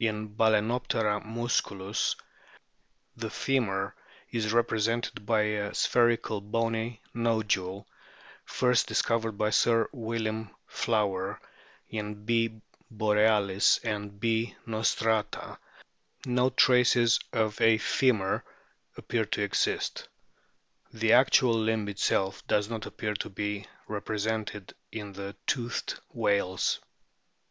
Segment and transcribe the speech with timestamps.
[0.00, 2.16] In Bal&noptera musculus
[3.16, 3.94] the femur
[4.30, 7.86] is represented by a spherical bony nodule,
[8.46, 11.38] first discovered by Sir William Flower;
[11.90, 12.62] in B.
[12.90, 14.56] borealis and B.
[14.66, 15.58] rostrata
[16.24, 18.42] no traces of a femur
[18.96, 20.08] appear to exist.
[20.94, 26.80] The actual limb itself does not appear to be repre sented in the toothed whales.